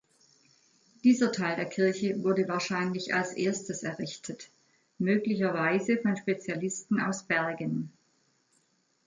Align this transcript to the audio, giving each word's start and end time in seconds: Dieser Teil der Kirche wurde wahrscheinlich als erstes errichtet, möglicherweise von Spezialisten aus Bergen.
Dieser 1.03 1.31
Teil 1.31 1.57
der 1.57 1.69
Kirche 1.69 2.23
wurde 2.23 2.47
wahrscheinlich 2.47 3.13
als 3.13 3.33
erstes 3.33 3.83
errichtet, 3.83 4.49
möglicherweise 4.97 5.95
von 5.99 6.17
Spezialisten 6.17 6.99
aus 6.99 7.21
Bergen. 7.21 7.93